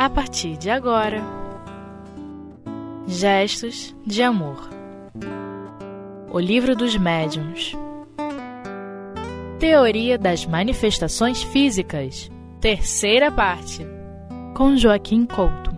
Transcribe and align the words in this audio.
a 0.00 0.08
partir 0.08 0.56
de 0.56 0.70
agora. 0.70 1.22
Gestos 3.06 3.94
de 4.06 4.22
Amor. 4.22 4.70
O 6.32 6.40
Livro 6.40 6.74
dos 6.74 6.96
Médiuns. 6.96 7.76
Teoria 9.58 10.16
das 10.16 10.46
Manifestações 10.46 11.42
Físicas. 11.42 12.30
Terceira 12.62 13.30
parte. 13.30 13.86
Com 14.54 14.74
Joaquim 14.74 15.26
Couto. 15.26 15.70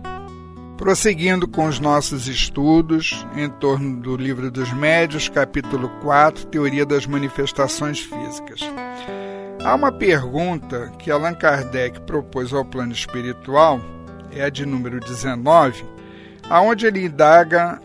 Prosseguindo 0.77 1.45
com 1.45 1.65
os 1.65 1.81
nossos 1.81 2.29
estudos 2.29 3.27
em 3.35 3.49
torno 3.49 4.01
do 4.01 4.15
Livro 4.15 4.49
dos 4.49 4.71
Médios, 4.71 5.27
capítulo 5.27 5.89
4, 6.01 6.47
Teoria 6.47 6.85
das 6.85 7.05
Manifestações 7.05 7.99
Físicas. 7.99 8.61
Há 9.65 9.75
uma 9.75 9.91
pergunta 9.91 10.93
que 10.97 11.11
Allan 11.11 11.33
Kardec 11.33 11.99
propôs 12.03 12.53
ao 12.53 12.63
plano 12.63 12.93
espiritual 12.93 13.81
é 14.35 14.43
a 14.43 14.49
de 14.49 14.65
número 14.65 14.99
19, 14.99 15.85
aonde 16.49 16.85
ele 16.85 17.05
indaga 17.05 17.81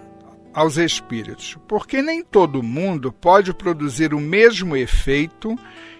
aos 0.52 0.77
espíritos: 0.77 1.56
por 1.66 1.87
que 1.87 2.02
nem 2.02 2.23
todo 2.23 2.62
mundo 2.62 3.12
pode 3.12 3.52
produzir 3.52 4.12
o 4.15 4.20
mesmo 4.20 4.77
efeito 4.77 5.56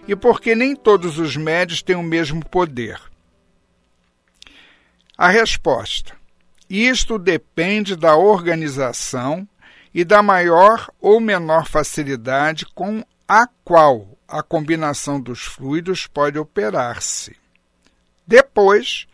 e 0.07 0.15
por 0.15 0.41
que 0.41 0.55
nem 0.55 0.75
todos 0.75 1.19
os 1.19 1.37
médios 1.37 1.81
têm 1.81 1.95
o 1.95 2.03
mesmo 2.03 2.43
poder? 2.45 2.99
A 5.17 5.29
resposta: 5.29 6.15
isto 6.69 7.17
depende 7.17 7.95
da 7.95 8.15
organização 8.15 9.47
e 9.93 10.03
da 10.03 10.21
maior 10.21 10.89
ou 11.01 11.19
menor 11.19 11.67
facilidade 11.67 12.65
com 12.75 13.03
a 13.27 13.47
qual 13.63 14.07
a 14.27 14.43
combinação 14.43 15.19
dos 15.19 15.41
fluidos 15.41 16.05
pode 16.05 16.37
operar-se. 16.37 17.35
Depois, 18.25 19.07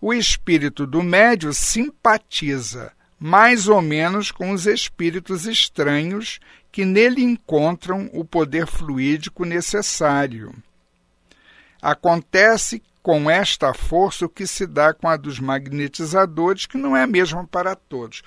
o 0.00 0.14
espírito 0.14 0.86
do 0.86 1.02
médio 1.02 1.52
simpatiza 1.52 2.92
mais 3.18 3.68
ou 3.68 3.82
menos 3.82 4.30
com 4.30 4.50
os 4.52 4.66
espíritos 4.66 5.46
estranhos 5.46 6.40
que 6.72 6.86
nele 6.86 7.22
encontram 7.22 8.08
o 8.14 8.24
poder 8.24 8.66
fluídico 8.66 9.44
necessário. 9.44 10.54
Acontece 11.82 12.82
com 13.02 13.30
esta 13.30 13.74
força 13.74 14.24
o 14.24 14.28
que 14.28 14.46
se 14.46 14.66
dá 14.66 14.94
com 14.94 15.06
a 15.08 15.16
dos 15.16 15.38
magnetizadores, 15.38 16.64
que 16.64 16.78
não 16.78 16.96
é 16.96 17.02
a 17.02 17.06
mesma 17.06 17.46
para 17.46 17.74
todos. 17.74 18.22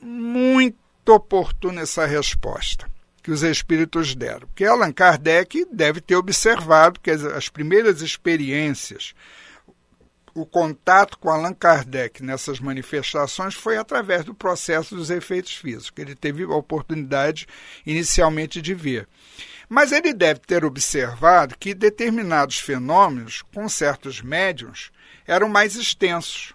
Muito 0.00 0.76
oportuna 1.08 1.80
essa 1.82 2.06
resposta 2.06 2.88
que 3.22 3.30
os 3.30 3.42
espíritos 3.42 4.14
deram, 4.14 4.46
porque 4.46 4.64
Allan 4.64 4.92
Kardec 4.92 5.66
deve 5.70 6.00
ter 6.00 6.16
observado 6.16 7.00
que 7.00 7.10
as, 7.10 7.22
as 7.22 7.48
primeiras 7.48 8.00
experiências 8.00 9.14
o 10.34 10.46
contato 10.46 11.18
com 11.18 11.28
Allan 11.28 11.54
Kardec 11.54 12.22
nessas 12.22 12.60
manifestações 12.60 13.54
foi 13.54 13.76
através 13.76 14.24
do 14.24 14.34
processo 14.34 14.94
dos 14.94 15.10
efeitos 15.10 15.54
físicos, 15.54 15.90
que 15.90 16.00
ele 16.00 16.14
teve 16.14 16.44
a 16.44 16.54
oportunidade 16.54 17.46
inicialmente 17.84 18.62
de 18.62 18.74
ver. 18.74 19.08
Mas 19.68 19.92
ele 19.92 20.12
deve 20.12 20.40
ter 20.40 20.64
observado 20.64 21.56
que 21.58 21.74
determinados 21.74 22.58
fenômenos, 22.58 23.42
com 23.54 23.68
certos 23.68 24.20
médiums, 24.20 24.90
eram 25.26 25.48
mais 25.48 25.76
extensos. 25.76 26.54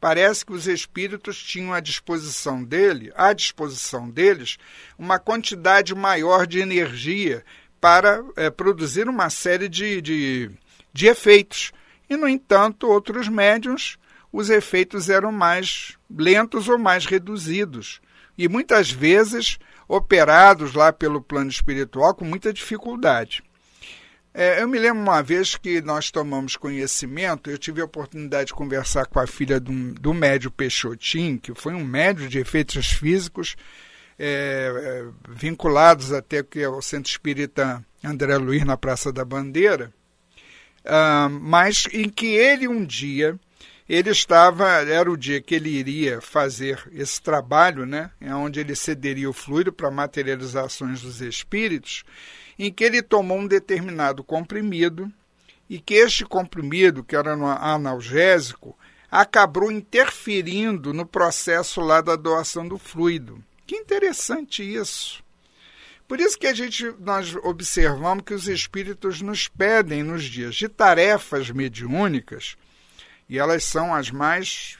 Parece 0.00 0.46
que 0.46 0.52
os 0.52 0.66
espíritos 0.66 1.42
tinham 1.42 1.74
à 1.74 1.80
disposição 1.80 2.64
dele, 2.64 3.12
à 3.14 3.34
disposição 3.34 4.08
deles, 4.08 4.56
uma 4.98 5.18
quantidade 5.18 5.94
maior 5.94 6.46
de 6.46 6.58
energia 6.58 7.44
para 7.78 8.24
é, 8.36 8.48
produzir 8.48 9.08
uma 9.08 9.28
série 9.28 9.68
de, 9.68 10.00
de, 10.00 10.50
de 10.92 11.06
efeitos 11.06 11.70
e, 12.10 12.16
no 12.16 12.28
entanto, 12.28 12.88
outros 12.88 13.28
médiums, 13.28 13.96
os 14.32 14.50
efeitos 14.50 15.08
eram 15.08 15.30
mais 15.30 15.96
lentos 16.10 16.68
ou 16.68 16.76
mais 16.76 17.06
reduzidos. 17.06 18.00
E 18.36 18.48
muitas 18.48 18.90
vezes 18.90 19.58
operados 19.86 20.74
lá 20.74 20.92
pelo 20.92 21.22
plano 21.22 21.50
espiritual 21.50 22.14
com 22.14 22.24
muita 22.24 22.52
dificuldade. 22.52 23.44
É, 24.32 24.62
eu 24.62 24.68
me 24.68 24.78
lembro 24.78 25.02
uma 25.02 25.22
vez 25.22 25.56
que 25.56 25.80
nós 25.80 26.10
tomamos 26.10 26.56
conhecimento, 26.56 27.50
eu 27.50 27.58
tive 27.58 27.80
a 27.80 27.84
oportunidade 27.84 28.48
de 28.48 28.54
conversar 28.54 29.06
com 29.06 29.18
a 29.18 29.26
filha 29.26 29.58
do, 29.58 29.92
do 29.94 30.14
médio 30.14 30.50
Peixotin, 30.50 31.36
que 31.36 31.52
foi 31.54 31.74
um 31.74 31.84
médio 31.84 32.28
de 32.28 32.38
efeitos 32.38 32.86
físicos, 32.92 33.56
é, 34.16 35.04
é, 35.06 35.08
vinculados 35.28 36.12
até 36.12 36.42
que 36.42 36.62
ao 36.62 36.80
Centro 36.80 37.10
Espírita 37.10 37.84
André 38.02 38.36
Luiz 38.36 38.64
na 38.64 38.76
Praça 38.76 39.12
da 39.12 39.24
Bandeira, 39.24 39.92
uh, 40.84 41.30
mas 41.30 41.86
em 41.92 42.08
que 42.08 42.26
ele 42.26 42.68
um 42.68 42.84
dia 42.84 43.38
ele 43.90 44.10
estava 44.10 44.68
era 44.68 45.10
o 45.10 45.16
dia 45.16 45.40
que 45.40 45.52
ele 45.52 45.68
iria 45.68 46.20
fazer 46.20 46.80
esse 46.92 47.20
trabalho, 47.20 47.84
né, 47.84 48.12
onde 48.36 48.60
ele 48.60 48.76
cederia 48.76 49.28
o 49.28 49.32
fluido 49.32 49.72
para 49.72 49.90
materializações 49.90 51.02
dos 51.02 51.20
espíritos, 51.20 52.04
em 52.56 52.72
que 52.72 52.84
ele 52.84 53.02
tomou 53.02 53.38
um 53.38 53.48
determinado 53.48 54.22
comprimido 54.22 55.12
e 55.68 55.80
que 55.80 55.94
este 55.94 56.24
comprimido, 56.24 57.02
que 57.02 57.16
era 57.16 57.32
analgésico, 57.32 58.78
acabou 59.10 59.72
interferindo 59.72 60.94
no 60.94 61.04
processo 61.04 61.80
lá 61.80 62.00
da 62.00 62.14
doação 62.14 62.68
do 62.68 62.78
fluido. 62.78 63.42
Que 63.66 63.74
interessante 63.74 64.62
isso. 64.62 65.20
Por 66.10 66.18
isso 66.18 66.36
que 66.36 66.48
a 66.48 66.52
gente 66.52 66.92
nós 66.98 67.36
observamos 67.36 68.24
que 68.26 68.34
os 68.34 68.48
espíritos 68.48 69.22
nos 69.22 69.46
pedem 69.46 70.02
nos 70.02 70.24
dias 70.24 70.56
de 70.56 70.68
tarefas 70.68 71.52
mediúnicas, 71.52 72.56
e 73.28 73.38
elas 73.38 73.62
são 73.62 73.94
as 73.94 74.10
mais 74.10 74.76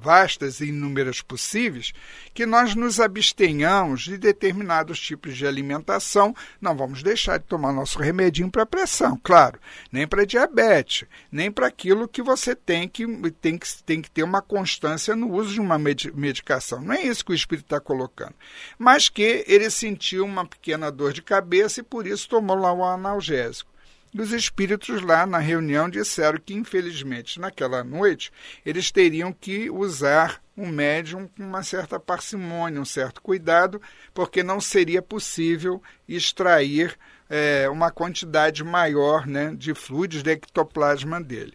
vastas 0.00 0.60
e 0.60 0.66
inúmeras 0.66 1.20
possíveis, 1.20 1.92
que 2.34 2.46
nós 2.46 2.74
nos 2.74 3.00
abstenhamos 3.00 4.02
de 4.02 4.18
determinados 4.18 5.00
tipos 5.00 5.36
de 5.36 5.46
alimentação. 5.46 6.34
Não 6.60 6.76
vamos 6.76 7.02
deixar 7.02 7.38
de 7.38 7.44
tomar 7.44 7.72
nosso 7.72 7.98
remedinho 7.98 8.50
para 8.50 8.66
pressão, 8.66 9.18
claro, 9.22 9.58
nem 9.90 10.06
para 10.06 10.24
diabetes, 10.24 11.06
nem 11.30 11.50
para 11.50 11.66
aquilo 11.66 12.08
que 12.08 12.22
você 12.22 12.54
tem 12.54 12.88
que, 12.88 13.06
tem, 13.40 13.58
que, 13.58 13.82
tem 13.84 14.02
que 14.02 14.10
ter 14.10 14.22
uma 14.22 14.42
constância 14.42 15.16
no 15.16 15.32
uso 15.32 15.54
de 15.54 15.60
uma 15.60 15.78
medicação. 15.78 16.80
Não 16.80 16.94
é 16.94 17.02
isso 17.02 17.24
que 17.24 17.32
o 17.32 17.34
espírito 17.34 17.66
está 17.66 17.80
colocando. 17.80 18.34
Mas 18.78 19.08
que 19.08 19.44
ele 19.46 19.70
sentiu 19.70 20.24
uma 20.24 20.46
pequena 20.46 20.90
dor 20.90 21.12
de 21.12 21.22
cabeça 21.22 21.80
e 21.80 21.82
por 21.82 22.06
isso 22.06 22.28
tomou 22.28 22.56
lá 22.56 22.72
o 22.72 22.84
analgésico. 22.84 23.77
E 24.12 24.20
os 24.20 24.32
espíritos 24.32 25.02
lá 25.02 25.26
na 25.26 25.38
reunião 25.38 25.88
disseram 25.88 26.38
que, 26.38 26.54
infelizmente, 26.54 27.38
naquela 27.38 27.84
noite, 27.84 28.32
eles 28.64 28.90
teriam 28.90 29.32
que 29.32 29.68
usar 29.68 30.42
um 30.56 30.66
médium 30.66 31.28
com 31.28 31.42
uma 31.42 31.62
certa 31.62 32.00
parcimônia, 32.00 32.80
um 32.80 32.86
certo 32.86 33.20
cuidado, 33.20 33.80
porque 34.14 34.42
não 34.42 34.60
seria 34.60 35.02
possível 35.02 35.82
extrair 36.08 36.98
é, 37.28 37.68
uma 37.68 37.90
quantidade 37.90 38.64
maior 38.64 39.26
né, 39.26 39.54
de 39.54 39.74
fluidos 39.74 40.22
de 40.22 40.30
ectoplasma 40.30 41.20
dele. 41.20 41.54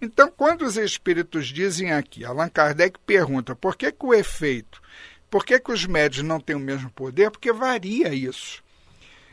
Então, 0.00 0.32
quando 0.34 0.62
os 0.62 0.76
espíritos 0.76 1.46
dizem 1.46 1.92
aqui, 1.92 2.24
Allan 2.24 2.48
Kardec 2.48 2.98
pergunta 3.06 3.54
por 3.54 3.76
que, 3.76 3.92
que 3.92 4.06
o 4.06 4.14
efeito, 4.14 4.82
por 5.30 5.44
que, 5.44 5.60
que 5.60 5.72
os 5.72 5.86
médios 5.86 6.24
não 6.24 6.40
têm 6.40 6.56
o 6.56 6.60
mesmo 6.60 6.90
poder? 6.90 7.30
Porque 7.30 7.52
varia 7.52 8.12
isso 8.12 8.63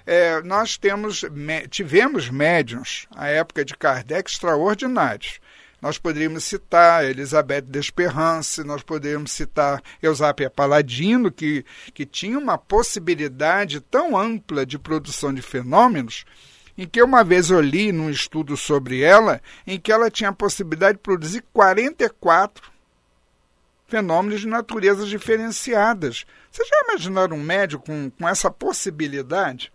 é, 0.06 0.41
nós 0.41 0.78
temos, 0.78 1.23
tivemos 1.69 2.29
médiums, 2.29 3.07
à 3.16 3.28
época 3.28 3.63
de 3.63 3.75
Kardec, 3.75 4.29
extraordinários. 4.29 5.39
Nós 5.81 5.97
poderíamos 5.97 6.44
citar 6.44 7.03
Elizabeth 7.03 7.62
Desperrance, 7.62 8.63
nós 8.63 8.84
poderíamos 8.84 9.31
citar 9.31 9.81
Eusápia 10.01 10.47
Paladino, 10.47 11.31
que, 11.31 11.66
que 11.91 12.06
tinha 12.06 12.38
uma 12.38 12.56
possibilidade 12.56 13.81
tão 13.81 14.16
ampla 14.16 14.63
de 14.63 14.78
produção 14.78 15.34
de 15.34 15.41
fenômenos, 15.41 16.24
em 16.77 16.88
que 16.88 17.01
uma 17.01 17.24
vez 17.24 17.50
eu 17.50 17.59
li 17.59 17.92
num 17.92 18.12
estudo 18.12 18.56
sobre 18.56 19.01
ela, 19.01 19.42
em 19.65 19.80
que 19.80 19.92
ela 19.92 20.12
tinha 20.12 20.30
a 20.30 20.33
possibilidade 20.33 21.00
de 21.00 21.03
produzir 21.03 21.44
44 21.51 22.71
fenômenos 23.88 24.42
de 24.42 24.48
naturezas 24.48 25.09
diferenciadas. 25.09 26.25
Vocês 26.51 26.68
já 26.68 26.75
imaginaram 26.88 27.36
um 27.36 27.44
médico 27.44 27.86
com, 27.86 28.09
com 28.12 28.30
essa 28.30 28.51
possibilidade? 28.51 29.71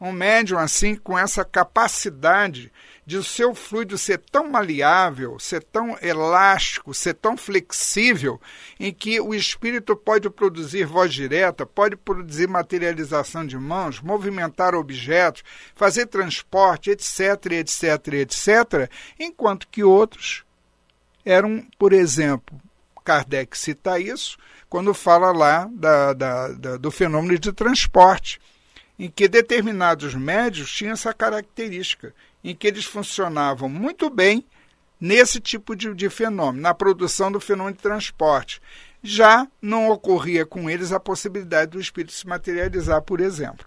Um 0.00 0.12
médium 0.12 0.58
assim 0.58 0.94
com 0.94 1.18
essa 1.18 1.44
capacidade 1.44 2.72
de 3.06 3.16
o 3.18 3.22
seu 3.22 3.54
fluido 3.54 3.98
ser 3.98 4.18
tão 4.18 4.50
maleável, 4.50 5.38
ser 5.38 5.62
tão 5.62 5.96
elástico, 6.00 6.94
ser 6.94 7.14
tão 7.14 7.36
flexível, 7.36 8.40
em 8.80 8.92
que 8.92 9.20
o 9.20 9.34
espírito 9.34 9.94
pode 9.94 10.30
produzir 10.30 10.86
voz 10.86 11.12
direta, 11.12 11.66
pode 11.66 11.96
produzir 11.96 12.48
materialização 12.48 13.46
de 13.46 13.58
mãos, 13.58 14.00
movimentar 14.00 14.74
objetos, 14.74 15.44
fazer 15.74 16.06
transporte, 16.06 16.90
etc, 16.90 17.52
etc, 17.52 18.14
etc, 18.14 18.90
enquanto 19.18 19.68
que 19.68 19.84
outros 19.84 20.44
eram, 21.24 21.66
por 21.78 21.92
exemplo, 21.92 22.58
Kardec 23.04 23.56
cita 23.56 24.00
isso 24.00 24.38
quando 24.68 24.94
fala 24.94 25.30
lá 25.30 25.68
da, 25.70 26.12
da, 26.14 26.48
da, 26.48 26.76
do 26.78 26.90
fenômeno 26.90 27.38
de 27.38 27.52
transporte 27.52 28.40
em 28.98 29.10
que 29.10 29.28
determinados 29.28 30.14
médios 30.14 30.72
tinham 30.72 30.92
essa 30.92 31.12
característica, 31.12 32.14
em 32.42 32.54
que 32.54 32.66
eles 32.66 32.84
funcionavam 32.84 33.68
muito 33.68 34.08
bem 34.08 34.44
nesse 35.00 35.40
tipo 35.40 35.74
de, 35.74 35.92
de 35.94 36.08
fenômeno, 36.08 36.62
na 36.62 36.72
produção 36.72 37.30
do 37.30 37.40
fenômeno 37.40 37.76
de 37.76 37.82
transporte. 37.82 38.60
Já 39.02 39.46
não 39.60 39.90
ocorria 39.90 40.46
com 40.46 40.70
eles 40.70 40.92
a 40.92 41.00
possibilidade 41.00 41.72
do 41.72 41.80
espírito 41.80 42.12
se 42.12 42.26
materializar, 42.26 43.02
por 43.02 43.20
exemplo. 43.20 43.66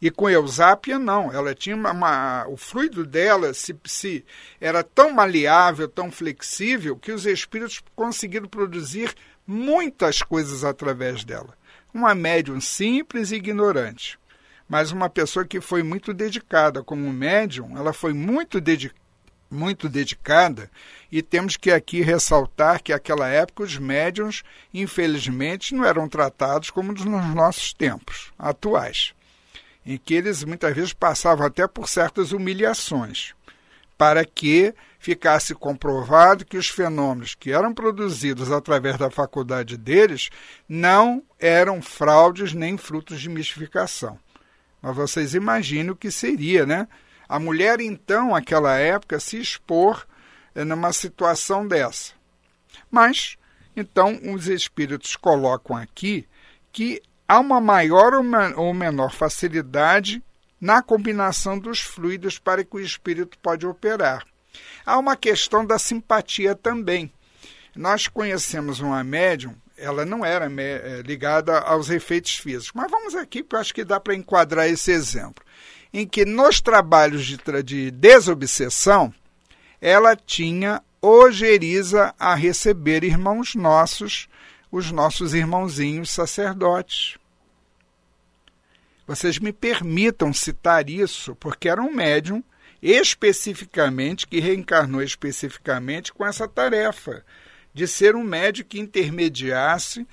E 0.00 0.10
com 0.10 0.28
Eusápia, 0.28 0.98
não. 0.98 1.32
Ela 1.32 1.54
tinha 1.54 1.74
uma, 1.74 1.90
uma, 1.90 2.46
o 2.46 2.56
fluido 2.56 3.06
dela 3.06 3.54
se, 3.54 3.74
se 3.86 4.24
era 4.60 4.84
tão 4.84 5.12
maleável, 5.12 5.88
tão 5.88 6.10
flexível, 6.10 6.96
que 6.96 7.10
os 7.10 7.24
espíritos 7.24 7.82
conseguiram 7.96 8.46
produzir 8.46 9.14
muitas 9.46 10.22
coisas 10.22 10.62
através 10.62 11.24
dela. 11.24 11.56
Uma 11.94 12.14
médium 12.14 12.60
simples 12.60 13.30
e 13.30 13.36
ignorante, 13.36 14.18
mas 14.68 14.90
uma 14.90 15.08
pessoa 15.08 15.46
que 15.46 15.60
foi 15.60 15.84
muito 15.84 16.12
dedicada 16.12 16.82
como 16.82 17.12
médium, 17.12 17.78
ela 17.78 17.92
foi 17.92 18.12
muito, 18.12 18.60
dedi 18.60 18.92
muito 19.48 19.88
dedicada, 19.88 20.68
e 21.12 21.22
temos 21.22 21.56
que 21.56 21.70
aqui 21.70 22.02
ressaltar 22.02 22.82
que 22.82 22.92
naquela 22.92 23.28
época 23.28 23.62
os 23.62 23.78
médiums, 23.78 24.42
infelizmente, 24.72 25.72
não 25.72 25.84
eram 25.84 26.08
tratados 26.08 26.70
como 26.70 26.92
nos 26.92 27.04
nossos 27.04 27.72
tempos 27.72 28.32
atuais 28.36 29.14
em 29.86 29.98
que 29.98 30.14
eles 30.14 30.42
muitas 30.44 30.74
vezes 30.74 30.92
passavam 30.92 31.46
até 31.46 31.66
por 31.66 31.88
certas 31.88 32.32
humilhações, 32.32 33.34
para 33.96 34.24
que 34.24 34.74
ficasse 34.98 35.54
comprovado 35.54 36.44
que 36.44 36.56
os 36.56 36.68
fenômenos 36.68 37.34
que 37.34 37.52
eram 37.52 37.74
produzidos 37.74 38.50
através 38.50 38.96
da 38.96 39.10
faculdade 39.10 39.76
deles 39.76 40.30
não 40.68 41.22
eram 41.38 41.82
fraudes 41.82 42.54
nem 42.54 42.76
frutos 42.76 43.20
de 43.20 43.28
mistificação. 43.28 44.18
Mas 44.80 44.96
vocês 44.96 45.34
imaginem 45.34 45.90
o 45.90 45.96
que 45.96 46.10
seria, 46.10 46.66
né? 46.66 46.88
A 47.28 47.38
mulher, 47.38 47.80
então, 47.80 48.30
naquela 48.30 48.76
época, 48.76 49.18
se 49.18 49.38
expor 49.38 50.06
eh, 50.54 50.64
numa 50.64 50.92
situação 50.92 51.66
dessa. 51.66 52.12
Mas, 52.90 53.36
então, 53.74 54.18
os 54.34 54.46
espíritos 54.46 55.16
colocam 55.16 55.76
aqui 55.76 56.28
que 56.72 57.00
há 57.26 57.38
uma 57.40 57.60
maior 57.60 58.12
ou 58.56 58.74
menor 58.74 59.12
facilidade 59.12 60.22
na 60.64 60.80
combinação 60.80 61.58
dos 61.58 61.80
fluidos 61.80 62.38
para 62.38 62.64
que 62.64 62.76
o 62.76 62.80
espírito 62.80 63.38
pode 63.38 63.66
operar. 63.66 64.24
Há 64.86 64.98
uma 64.98 65.14
questão 65.14 65.62
da 65.62 65.78
simpatia 65.78 66.54
também. 66.54 67.12
Nós 67.76 68.08
conhecemos 68.08 68.80
uma 68.80 69.04
médium, 69.04 69.54
ela 69.76 70.06
não 70.06 70.24
era 70.24 70.50
eh, 70.50 71.02
ligada 71.04 71.58
aos 71.58 71.90
efeitos 71.90 72.36
físicos, 72.36 72.70
mas 72.74 72.90
vamos 72.90 73.14
aqui, 73.14 73.42
porque 73.42 73.56
eu 73.56 73.60
acho 73.60 73.74
que 73.74 73.84
dá 73.84 74.00
para 74.00 74.14
enquadrar 74.14 74.66
esse 74.66 74.90
exemplo, 74.90 75.44
em 75.92 76.06
que 76.06 76.24
nos 76.24 76.62
trabalhos 76.62 77.26
de, 77.26 77.36
de 77.62 77.90
desobsessão, 77.90 79.12
ela 79.82 80.16
tinha 80.16 80.82
ojeriza 81.02 82.14
a 82.18 82.34
receber 82.34 83.04
irmãos 83.04 83.54
nossos 83.54 84.28
os 84.72 84.90
nossos 84.90 85.34
irmãozinhos 85.34 86.10
sacerdotes. 86.10 87.18
Vocês 89.06 89.38
me 89.38 89.52
permitam 89.52 90.32
citar 90.32 90.88
isso, 90.88 91.34
porque 91.36 91.68
era 91.68 91.82
um 91.82 91.92
médium 91.92 92.42
especificamente, 92.80 94.26
que 94.26 94.40
reencarnou 94.40 95.02
especificamente 95.02 96.12
com 96.12 96.26
essa 96.26 96.46
tarefa 96.46 97.24
de 97.72 97.88
ser 97.88 98.14
um 98.14 98.22
médium 98.22 98.66
que 98.66 98.78
intermediasse, 98.78 100.06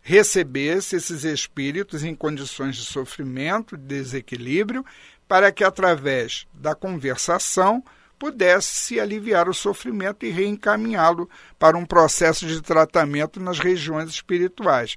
recebesse 0.00 0.96
esses 0.96 1.24
espíritos 1.24 2.04
em 2.04 2.14
condições 2.14 2.76
de 2.76 2.84
sofrimento, 2.84 3.76
de 3.76 3.84
desequilíbrio, 3.84 4.84
para 5.26 5.50
que 5.50 5.64
através 5.64 6.46
da 6.52 6.74
conversação 6.74 7.82
pudesse 8.22 8.68
se 8.68 9.00
aliviar 9.00 9.48
o 9.48 9.52
sofrimento 9.52 10.24
e 10.24 10.30
reencaminhá-lo 10.30 11.28
para 11.58 11.76
um 11.76 11.84
processo 11.84 12.46
de 12.46 12.62
tratamento 12.62 13.40
nas 13.40 13.58
regiões 13.58 14.08
espirituais. 14.10 14.94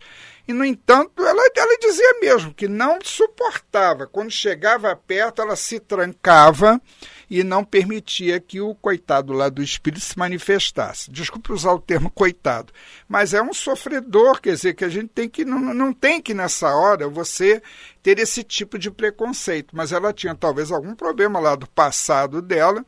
E, 0.47 0.53
no 0.53 0.63
entanto, 0.63 1.25
ela, 1.25 1.41
ela 1.57 1.77
dizia 1.79 2.19
mesmo 2.21 2.53
que 2.53 2.67
não 2.67 2.99
suportava. 3.01 4.05
Quando 4.05 4.29
chegava 4.29 4.95
perto, 4.95 5.41
ela 5.41 5.55
se 5.55 5.79
trancava 5.79 6.79
e 7.27 7.43
não 7.43 7.65
permitia 7.65 8.39
que 8.39 8.61
o 8.61 8.75
coitado 8.75 9.33
lá 9.33 9.49
do 9.49 9.63
espírito 9.63 10.05
se 10.05 10.19
manifestasse. 10.19 11.09
Desculpe 11.09 11.51
usar 11.51 11.73
o 11.73 11.81
termo 11.81 12.11
coitado, 12.11 12.71
mas 13.07 13.33
é 13.33 13.41
um 13.41 13.55
sofredor, 13.55 14.39
quer 14.39 14.53
dizer, 14.53 14.75
que 14.75 14.85
a 14.85 14.89
gente 14.89 15.09
tem 15.09 15.27
que, 15.27 15.43
não, 15.43 15.73
não 15.73 15.91
tem 15.91 16.21
que 16.21 16.35
nessa 16.35 16.75
hora 16.75 17.09
você 17.09 17.59
ter 18.03 18.19
esse 18.19 18.43
tipo 18.43 18.77
de 18.77 18.91
preconceito. 18.91 19.75
Mas 19.75 19.91
ela 19.91 20.13
tinha 20.13 20.35
talvez 20.35 20.71
algum 20.71 20.93
problema 20.93 21.39
lá 21.39 21.55
do 21.55 21.67
passado 21.67 22.39
dela 22.39 22.85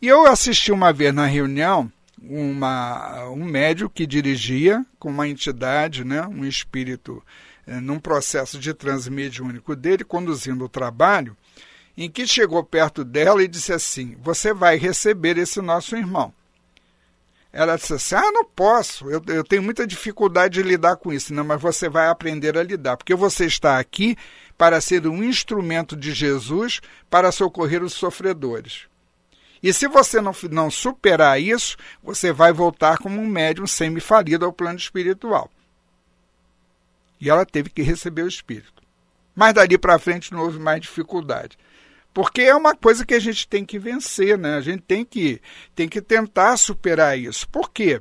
e 0.00 0.08
eu 0.08 0.26
assisti 0.26 0.70
uma 0.70 0.92
vez 0.92 1.12
na 1.14 1.26
reunião 1.26 1.90
uma, 2.22 3.28
um 3.30 3.44
médico 3.44 3.90
que 3.90 4.06
dirigia 4.06 4.84
com 4.98 5.10
uma 5.10 5.28
entidade, 5.28 6.04
né, 6.04 6.26
um 6.26 6.44
espírito, 6.44 7.22
eh, 7.66 7.80
num 7.80 7.98
processo 7.98 8.58
de 8.58 8.74
transmediúnico 8.74 9.74
dele, 9.76 10.04
conduzindo 10.04 10.64
o 10.64 10.68
trabalho, 10.68 11.36
em 11.96 12.10
que 12.10 12.26
chegou 12.26 12.62
perto 12.62 13.04
dela 13.04 13.42
e 13.42 13.48
disse 13.48 13.72
assim: 13.72 14.16
Você 14.22 14.52
vai 14.52 14.76
receber 14.76 15.36
esse 15.38 15.60
nosso 15.60 15.96
irmão. 15.96 16.32
Ela 17.52 17.76
disse 17.76 17.94
assim: 17.94 18.14
Ah, 18.14 18.30
não 18.32 18.44
posso, 18.44 19.10
eu, 19.10 19.22
eu 19.26 19.42
tenho 19.42 19.62
muita 19.62 19.86
dificuldade 19.86 20.54
de 20.54 20.68
lidar 20.68 20.96
com 20.96 21.12
isso. 21.12 21.34
Não, 21.34 21.44
mas 21.44 21.60
você 21.60 21.88
vai 21.88 22.08
aprender 22.08 22.56
a 22.56 22.62
lidar, 22.62 22.96
porque 22.96 23.14
você 23.14 23.46
está 23.46 23.78
aqui 23.78 24.16
para 24.56 24.80
ser 24.80 25.06
um 25.06 25.24
instrumento 25.24 25.96
de 25.96 26.12
Jesus 26.12 26.80
para 27.10 27.32
socorrer 27.32 27.82
os 27.82 27.94
sofredores. 27.94 28.86
E 29.62 29.72
se 29.72 29.88
você 29.88 30.20
não, 30.20 30.32
não 30.50 30.70
superar 30.70 31.40
isso, 31.40 31.76
você 32.02 32.32
vai 32.32 32.52
voltar 32.52 32.98
como 32.98 33.20
um 33.20 33.26
médium 33.26 33.66
semi-falido 33.66 34.44
ao 34.44 34.52
plano 34.52 34.78
espiritual. 34.78 35.50
E 37.20 37.28
ela 37.28 37.44
teve 37.44 37.70
que 37.70 37.82
receber 37.82 38.22
o 38.22 38.28
espírito. 38.28 38.82
Mas 39.34 39.54
dali 39.54 39.76
para 39.76 39.98
frente 39.98 40.32
não 40.32 40.40
houve 40.40 40.58
mais 40.58 40.80
dificuldade. 40.80 41.58
Porque 42.14 42.42
é 42.42 42.54
uma 42.54 42.74
coisa 42.74 43.04
que 43.04 43.14
a 43.14 43.20
gente 43.20 43.46
tem 43.46 43.64
que 43.64 43.78
vencer, 43.78 44.38
né? 44.38 44.56
A 44.56 44.60
gente 44.60 44.82
tem 44.82 45.04
que, 45.04 45.40
tem 45.74 45.88
que 45.88 46.00
tentar 46.00 46.56
superar 46.56 47.18
isso. 47.18 47.48
Por 47.48 47.70
quê? 47.70 48.00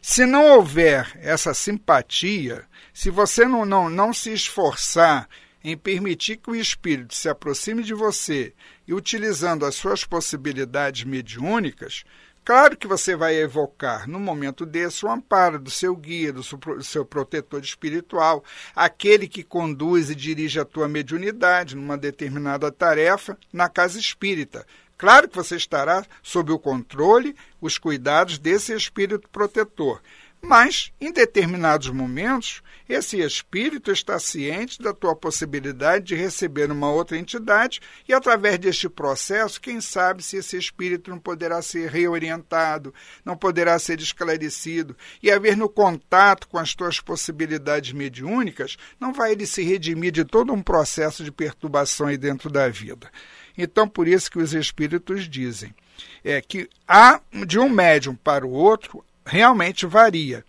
Se 0.00 0.24
não 0.24 0.52
houver 0.52 1.10
essa 1.20 1.52
simpatia, 1.52 2.64
se 2.92 3.10
você 3.10 3.44
não, 3.44 3.64
não, 3.64 3.90
não 3.90 4.12
se 4.12 4.32
esforçar 4.32 5.28
em 5.64 5.76
permitir 5.76 6.36
que 6.36 6.48
o 6.48 6.54
espírito 6.54 7.12
se 7.12 7.28
aproxime 7.28 7.82
de 7.82 7.92
você 7.92 8.54
e 8.86 8.94
utilizando 8.94 9.66
as 9.66 9.74
suas 9.74 10.04
possibilidades 10.04 11.04
mediúnicas, 11.04 12.04
claro 12.44 12.76
que 12.76 12.86
você 12.86 13.16
vai 13.16 13.34
evocar, 13.36 14.08
no 14.08 14.20
momento 14.20 14.64
desse, 14.64 15.04
o 15.04 15.10
amparo 15.10 15.58
do 15.58 15.70
seu 15.70 15.96
guia, 15.96 16.32
do 16.32 16.42
seu 16.82 17.04
protetor 17.04 17.62
espiritual, 17.62 18.44
aquele 18.74 19.26
que 19.26 19.42
conduz 19.42 20.10
e 20.10 20.14
dirige 20.14 20.60
a 20.60 20.64
tua 20.64 20.88
mediunidade 20.88 21.74
numa 21.74 21.98
determinada 21.98 22.70
tarefa 22.70 23.36
na 23.52 23.68
casa 23.68 23.98
espírita. 23.98 24.64
Claro 24.98 25.28
que 25.28 25.36
você 25.36 25.56
estará 25.56 26.06
sob 26.22 26.52
o 26.52 26.58
controle, 26.58 27.36
os 27.60 27.76
cuidados 27.76 28.38
desse 28.38 28.72
espírito 28.72 29.28
protetor. 29.28 30.00
Mas, 30.40 30.92
em 31.00 31.12
determinados 31.12 31.88
momentos, 31.88 32.62
esse 32.88 33.18
espírito 33.18 33.90
está 33.90 34.18
ciente 34.18 34.80
da 34.80 34.92
tua 34.92 35.16
possibilidade 35.16 36.04
de 36.04 36.14
receber 36.14 36.70
uma 36.70 36.88
outra 36.90 37.18
entidade 37.18 37.80
e, 38.08 38.14
através 38.14 38.58
deste 38.58 38.88
processo, 38.88 39.60
quem 39.60 39.80
sabe 39.80 40.22
se 40.22 40.36
esse 40.36 40.56
espírito 40.56 41.10
não 41.10 41.18
poderá 41.18 41.60
ser 41.62 41.90
reorientado, 41.90 42.94
não 43.24 43.36
poderá 43.36 43.76
ser 43.78 43.98
esclarecido 43.98 44.96
e 45.20 45.32
haver 45.32 45.56
no 45.56 45.68
contato 45.68 46.46
com 46.46 46.58
as 46.58 46.74
tuas 46.74 47.00
possibilidades 47.00 47.92
mediúnicas, 47.92 48.76
não 49.00 49.12
vai 49.12 49.32
ele 49.32 49.46
se 49.46 49.64
redimir 49.64 50.12
de 50.12 50.24
todo 50.24 50.52
um 50.52 50.62
processo 50.62 51.24
de 51.24 51.32
perturbação 51.32 52.06
aí 52.06 52.16
dentro 52.16 52.48
da 52.48 52.68
vida. 52.68 53.10
Então, 53.58 53.88
por 53.88 54.06
isso 54.06 54.30
que 54.30 54.38
os 54.38 54.54
espíritos 54.54 55.28
dizem 55.28 55.74
é 56.22 56.40
que 56.40 56.68
há 56.86 57.20
de 57.46 57.58
um 57.58 57.68
médium 57.68 58.14
para 58.14 58.46
o 58.46 58.50
outro 58.50 59.02
realmente 59.26 59.84
varia. 59.84 60.44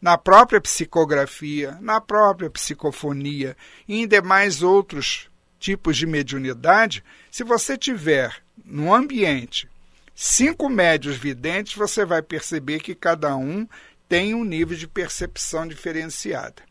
Na 0.00 0.18
própria 0.18 0.60
psicografia, 0.60 1.78
na 1.80 2.00
própria 2.00 2.50
psicofonia 2.50 3.56
e 3.86 4.02
em 4.02 4.08
demais 4.08 4.62
outros 4.62 5.28
tipos 5.58 5.96
de 5.96 6.06
mediunidade, 6.06 7.04
se 7.30 7.44
você 7.44 7.76
tiver 7.78 8.34
no 8.64 8.92
ambiente 8.92 9.68
cinco 10.14 10.68
médios 10.68 11.16
videntes, 11.16 11.74
você 11.74 12.04
vai 12.04 12.22
perceber 12.22 12.80
que 12.80 12.94
cada 12.94 13.36
um 13.36 13.66
tem 14.08 14.34
um 14.34 14.44
nível 14.44 14.76
de 14.76 14.86
percepção 14.86 15.66
diferenciada. 15.66 16.62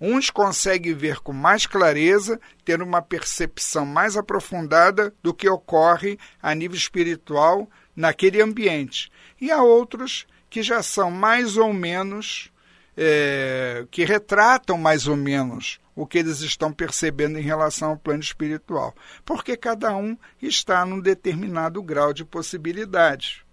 Uns 0.00 0.28
conseguem 0.28 0.92
ver 0.92 1.20
com 1.20 1.32
mais 1.32 1.66
clareza, 1.66 2.38
ter 2.64 2.82
uma 2.82 3.00
percepção 3.00 3.86
mais 3.86 4.16
aprofundada 4.16 5.14
do 5.22 5.32
que 5.32 5.48
ocorre 5.48 6.18
a 6.42 6.54
nível 6.54 6.76
espiritual 6.76 7.70
naquele 7.96 8.42
ambiente, 8.42 9.10
e 9.40 9.50
há 9.50 9.62
outros 9.62 10.26
que 10.54 10.62
já 10.62 10.84
são 10.84 11.10
mais 11.10 11.56
ou 11.56 11.72
menos, 11.72 12.48
é, 12.96 13.84
que 13.90 14.04
retratam 14.04 14.78
mais 14.78 15.08
ou 15.08 15.16
menos 15.16 15.80
o 15.96 16.06
que 16.06 16.16
eles 16.16 16.42
estão 16.42 16.72
percebendo 16.72 17.36
em 17.40 17.42
relação 17.42 17.90
ao 17.90 17.96
plano 17.96 18.22
espiritual, 18.22 18.94
porque 19.24 19.56
cada 19.56 19.96
um 19.96 20.16
está 20.40 20.86
num 20.86 21.00
determinado 21.00 21.82
grau 21.82 22.12
de 22.12 22.24
possibilidade. 22.24 23.44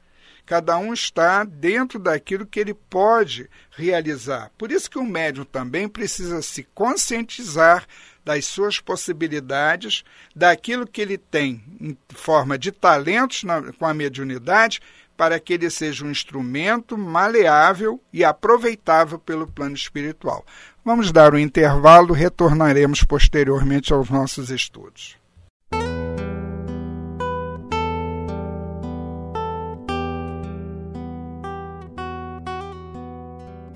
Cada 0.45 0.77
um 0.77 0.93
está 0.93 1.43
dentro 1.43 1.97
daquilo 1.97 2.45
que 2.45 2.59
ele 2.59 2.75
pode 2.75 3.49
realizar. 3.71 4.51
Por 4.55 4.71
isso 4.71 4.87
que 4.87 4.99
o 4.99 5.03
médium 5.03 5.43
também 5.43 5.89
precisa 5.89 6.39
se 6.43 6.61
conscientizar 6.65 7.87
das 8.23 8.45
suas 8.45 8.79
possibilidades, 8.79 10.03
daquilo 10.35 10.87
que 10.87 11.01
ele 11.01 11.17
tem 11.17 11.63
em 11.79 11.97
forma 12.09 12.57
de 12.57 12.71
talentos 12.71 13.43
na, 13.43 13.71
com 13.73 13.85
a 13.85 13.93
mediunidade, 13.93 14.79
para 15.17 15.39
que 15.39 15.53
ele 15.53 15.69
seja 15.69 16.03
um 16.03 16.09
instrumento 16.09 16.97
maleável 16.97 18.01
e 18.11 18.23
aproveitável 18.23 19.19
pelo 19.19 19.45
plano 19.45 19.75
espiritual. 19.75 20.45
Vamos 20.83 21.11
dar 21.11 21.35
um 21.35 21.37
intervalo, 21.37 22.13
retornaremos 22.13 23.03
posteriormente 23.03 23.93
aos 23.93 24.09
nossos 24.09 24.49
estudos. 24.49 25.15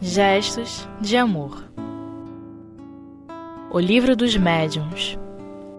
Gestos 0.02 0.88
de 1.02 1.18
Amor 1.18 1.75
O 3.76 3.80
Livro 3.82 4.16
dos 4.16 4.38
Médiuns 4.38 5.20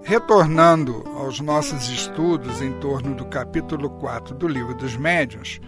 Retornando 0.04 1.02
aos 1.16 1.40
nossos 1.40 1.88
estudos 1.88 2.60
em 2.60 2.70
torno 2.78 3.14
do 3.14 3.24
capítulo 3.24 3.88
4 3.88 4.34
do 4.34 4.46
Livro 4.46 4.74
dos 4.74 4.94
Médiuns, 4.94 5.58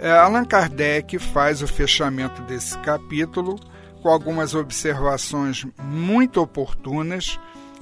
é, 0.00 0.10
Allan 0.10 0.44
Kardec 0.44 1.16
faz 1.20 1.62
o 1.62 1.68
fechamento 1.68 2.42
desse 2.42 2.76
capítulo 2.80 3.54
com 4.02 4.08
algumas 4.08 4.52
observações 4.52 5.64
muito 5.78 6.40
oportunas 6.40 7.38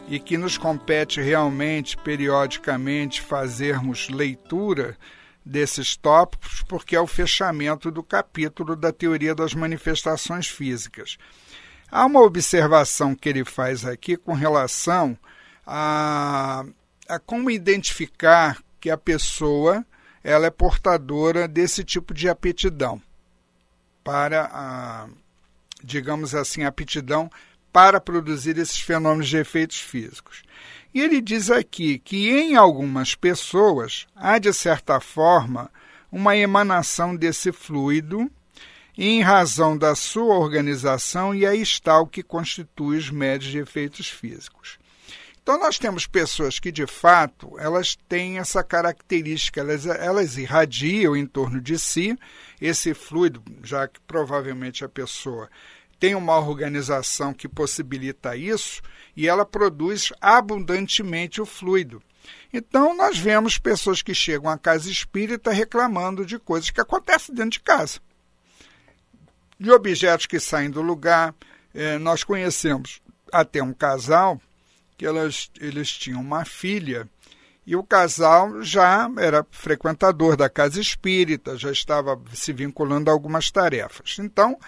e 0.07 0.19
que 0.19 0.37
nos 0.37 0.59
compete 0.59 1.23
realmente, 1.23 1.97
periodicamente, 1.97 3.23
fazermos 3.23 4.11
leitura 4.11 4.99
desses 5.43 5.97
tópicos, 5.97 6.63
porque 6.69 6.95
é 6.95 7.01
o 7.01 7.07
fechamento 7.07 7.91
do 7.91 8.03
capítulo 8.03 8.77
da 8.77 8.93
teoria 8.93 9.35
das 9.35 9.55
manifestações 9.55 10.47
físicas. 10.47 11.17
Há 11.95 12.07
uma 12.07 12.23
observação 12.23 13.15
que 13.15 13.29
ele 13.29 13.45
faz 13.45 13.85
aqui 13.85 14.17
com 14.17 14.33
relação 14.33 15.15
a, 15.67 16.65
a 17.07 17.19
como 17.19 17.51
identificar 17.51 18.63
que 18.81 18.89
a 18.89 18.97
pessoa 18.97 19.85
ela 20.25 20.47
é 20.47 20.51
portadora 20.51 21.47
desse 21.47 21.85
tipo 21.85 22.15
de 22.15 22.31
aptidão 22.31 22.99
para 24.03 24.49
a, 24.51 25.07
digamos 25.85 26.35
assim, 26.35 26.65
aptidão 26.65 27.31
para 27.71 28.01
produzir 28.01 28.57
esses 28.57 28.81
fenômenos 28.81 29.29
de 29.29 29.37
efeitos 29.37 29.79
físicos. 29.79 30.43
E 30.95 31.01
ele 31.03 31.21
diz 31.21 31.51
aqui 31.51 31.99
que 31.99 32.31
em 32.31 32.57
algumas 32.57 33.15
pessoas 33.15 34.07
há, 34.17 34.39
de 34.39 34.55
certa 34.55 34.99
forma, 34.99 35.71
uma 36.11 36.35
emanação 36.35 37.15
desse 37.15 37.53
fluido 37.53 38.31
em 38.97 39.23
razão 39.23 39.77
da 39.77 39.95
sua 39.95 40.39
organização, 40.39 41.35
e 41.35 41.47
aí 41.47 41.63
está 41.63 41.99
o 41.99 42.07
que 42.07 42.23
constitui 42.23 42.99
os 42.99 43.11
médios 43.11 43.51
de 43.51 43.59
efeitos 43.59 44.09
físicos. 44.09 44.79
Então 45.43 45.59
nós 45.59 45.77
temos 45.77 46.07
pessoas 46.07 46.61
que 46.61 46.71
de 46.71 46.87
fato 46.87 47.59
elas 47.59 47.97
têm 48.09 48.39
essa 48.39 48.63
característica, 48.63 49.61
elas, 49.61 49.87
elas 49.87 50.37
irradiam 50.37 51.17
em 51.17 51.27
torno 51.27 51.61
de 51.61 51.79
si 51.79 52.17
esse 52.61 52.95
fluido, 52.95 53.43
já 53.65 53.89
que 53.89 54.01
provavelmente 54.07 54.85
a 54.85 54.89
pessoa 54.89 55.49
tem 55.99 56.15
uma 56.15 56.39
organização 56.39 57.33
que 57.33 57.49
possibilita 57.49 58.37
isso 58.37 58.83
e 59.17 59.29
ela 59.29 59.45
produz 59.45 60.13
abundantemente 60.21 61.41
o 61.41 61.47
fluido. 61.47 62.03
Então, 62.53 62.97
nós 62.97 63.19
vemos 63.19 63.59
pessoas 63.59 64.03
que 64.03 64.15
chegam 64.15 64.51
à 64.51 64.59
casa 64.59 64.91
espírita 64.91 65.51
reclamando 65.51 66.27
de 66.27 66.39
coisas 66.39 66.71
que 66.71 66.81
acontecem 66.81 67.35
dentro 67.35 67.53
de 67.53 67.61
casa, 67.61 68.01
de 69.63 69.71
objetos 69.71 70.27
que 70.27 70.41
saem 70.41 70.71
do 70.71 70.83
lugar. 70.83 71.35
É, 71.73 71.97
nós 71.99 72.25
conhecemos 72.25 73.01
até 73.33 73.63
um 73.63 73.73
casal 73.73 74.41
que 74.99 75.07
elas, 75.07 75.51
eles 75.61 75.91
tinham 75.91 76.21
uma 76.21 76.45
filha 76.45 77.09
e 77.65 77.77
o 77.77 77.85
casal 77.85 78.61
já 78.63 79.09
era 79.19 79.47
frequentador 79.53 80.37
da 80.37 80.51
casa 80.51 80.81
espírita, 80.81 81.57
já 81.57 81.71
estava 81.71 82.21
se 82.35 82.53
vinculando 82.53 83.09
a 83.09 83.13
algumas 83.13 83.51
tarefas. 83.53 84.17
Então, 84.19 84.59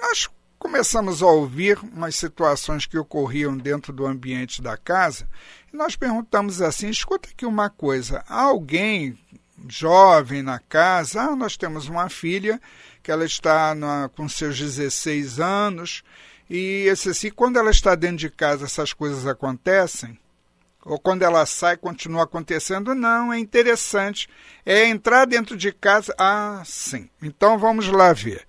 nós 0.00 0.28
começamos 0.58 1.22
a 1.22 1.26
ouvir 1.26 1.78
umas 1.78 2.16
situações 2.16 2.86
que 2.86 2.96
ocorriam 2.96 3.56
dentro 3.56 3.92
do 3.92 4.06
ambiente 4.06 4.62
da 4.62 4.78
casa 4.78 5.28
e 5.72 5.76
nós 5.76 5.94
perguntamos 5.94 6.62
assim: 6.62 6.88
escuta 6.88 7.28
aqui 7.28 7.44
uma 7.44 7.68
coisa, 7.68 8.24
alguém 8.26 9.16
jovem 9.68 10.42
na 10.42 10.58
casa? 10.58 11.22
Ah, 11.22 11.36
nós 11.36 11.56
temos 11.56 11.88
uma 11.88 12.08
filha 12.08 12.60
que 13.02 13.10
ela 13.10 13.24
está 13.24 13.74
na, 13.74 14.10
com 14.14 14.28
seus 14.28 14.58
16 14.58 15.40
anos 15.40 16.02
e 16.48 16.86
esse, 16.88 17.10
assim, 17.10 17.30
quando 17.30 17.58
ela 17.58 17.70
está 17.70 17.94
dentro 17.94 18.18
de 18.18 18.30
casa 18.30 18.64
essas 18.64 18.92
coisas 18.92 19.26
acontecem? 19.26 20.18
Ou 20.84 20.98
quando 21.00 21.22
ela 21.22 21.44
sai, 21.46 21.76
continua 21.76 22.22
acontecendo? 22.22 22.94
Não, 22.94 23.32
é 23.32 23.38
interessante. 23.38 24.28
É 24.64 24.86
entrar 24.86 25.24
dentro 25.24 25.56
de 25.56 25.72
casa. 25.72 26.14
Ah, 26.16 26.62
sim. 26.64 27.10
Então 27.20 27.58
vamos 27.58 27.88
lá 27.88 28.12
ver 28.12 28.46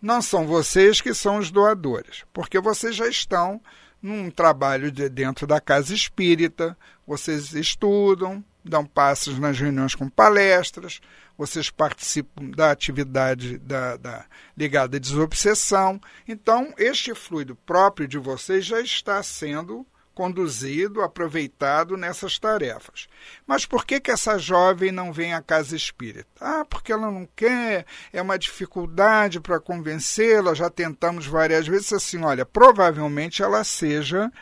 não 0.00 0.20
são 0.22 0.46
vocês 0.46 1.00
que 1.00 1.14
são 1.14 1.38
os 1.38 1.50
doadores, 1.50 2.24
porque 2.32 2.60
vocês 2.60 2.94
já 2.94 3.08
estão 3.08 3.60
num 4.00 4.30
trabalho 4.30 4.90
de 4.92 5.08
dentro 5.08 5.46
da 5.46 5.60
casa 5.60 5.94
espírita, 5.94 6.76
vocês 7.06 7.54
estudam, 7.54 8.44
dão 8.70 8.84
passos 8.84 9.38
nas 9.38 9.58
reuniões 9.58 9.94
com 9.94 10.08
palestras, 10.08 11.00
vocês 11.36 11.70
participam 11.70 12.50
da 12.50 12.70
atividade 12.70 13.58
da, 13.58 13.96
da, 13.96 14.24
ligada 14.56 14.96
à 14.96 15.00
desobsessão. 15.00 16.00
Então, 16.26 16.72
este 16.78 17.14
fluido 17.14 17.54
próprio 17.54 18.08
de 18.08 18.18
vocês 18.18 18.64
já 18.64 18.80
está 18.80 19.22
sendo 19.22 19.86
conduzido, 20.16 21.02
aproveitado 21.02 21.94
nessas 21.94 22.38
tarefas. 22.38 23.06
Mas 23.46 23.66
por 23.66 23.84
que, 23.84 24.00
que 24.00 24.10
essa 24.10 24.38
jovem 24.38 24.90
não 24.90 25.12
vem 25.12 25.34
à 25.34 25.42
casa 25.42 25.76
espírita? 25.76 26.26
Ah, 26.40 26.64
porque 26.64 26.90
ela 26.90 27.10
não 27.10 27.28
quer, 27.36 27.84
é 28.10 28.22
uma 28.22 28.38
dificuldade 28.38 29.40
para 29.40 29.60
convencê-la, 29.60 30.54
já 30.54 30.70
tentamos 30.70 31.26
várias 31.26 31.68
vezes 31.68 31.92
assim, 31.92 32.24
olha, 32.24 32.46
provavelmente 32.46 33.42
ela 33.42 33.62
seja 33.62 34.32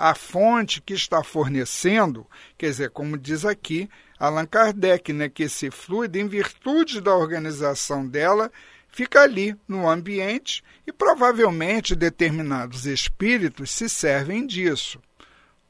a 0.00 0.14
fonte 0.14 0.80
que 0.80 0.94
está 0.94 1.22
fornecendo, 1.22 2.26
quer 2.56 2.70
dizer, 2.70 2.88
como 2.88 3.18
diz 3.18 3.44
aqui 3.44 3.86
Allan 4.18 4.46
Kardec, 4.46 5.12
né, 5.12 5.28
que 5.28 5.42
esse 5.42 5.70
fluido, 5.70 6.18
em 6.18 6.26
virtude 6.26 7.02
da 7.02 7.14
organização 7.14 8.08
dela, 8.08 8.50
fica 8.88 9.20
ali 9.20 9.54
no 9.68 9.86
ambiente 9.86 10.64
e 10.86 10.92
provavelmente 10.92 11.94
determinados 11.94 12.86
espíritos 12.86 13.70
se 13.72 13.90
servem 13.90 14.46
disso 14.46 14.98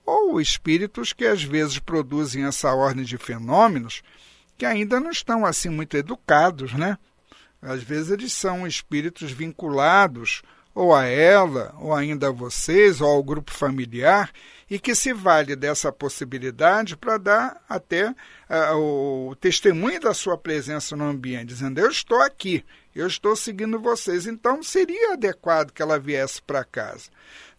ou 0.06 0.40
espíritos 0.40 1.12
que 1.12 1.24
às 1.24 1.42
vezes 1.42 1.80
produzem 1.80 2.44
essa 2.44 2.72
ordem 2.72 3.04
de 3.04 3.18
fenômenos 3.18 4.00
que 4.56 4.64
ainda 4.64 5.00
não 5.00 5.10
estão 5.10 5.44
assim 5.44 5.70
muito 5.70 5.96
educados, 5.96 6.72
né? 6.72 6.96
Às 7.60 7.82
vezes 7.82 8.12
eles 8.12 8.32
são 8.32 8.64
espíritos 8.64 9.32
vinculados 9.32 10.42
ou 10.74 10.94
a 10.94 11.04
ela, 11.04 11.74
ou 11.78 11.94
ainda 11.94 12.28
a 12.28 12.32
vocês, 12.32 13.00
ou 13.00 13.08
ao 13.08 13.22
grupo 13.22 13.52
familiar, 13.52 14.30
e 14.68 14.78
que 14.78 14.94
se 14.94 15.12
vale 15.12 15.56
dessa 15.56 15.90
possibilidade 15.90 16.96
para 16.96 17.18
dar 17.18 17.62
até 17.68 18.10
uh, 18.10 19.28
o 19.28 19.36
testemunho 19.36 20.00
da 20.00 20.14
sua 20.14 20.38
presença 20.38 20.94
no 20.94 21.04
ambiente, 21.04 21.46
dizendo: 21.46 21.80
Eu 21.80 21.90
estou 21.90 22.22
aqui, 22.22 22.64
eu 22.94 23.06
estou 23.06 23.34
seguindo 23.34 23.80
vocês. 23.80 24.26
Então 24.26 24.62
seria 24.62 25.14
adequado 25.14 25.72
que 25.72 25.82
ela 25.82 25.98
viesse 25.98 26.40
para 26.40 26.64
casa. 26.64 27.10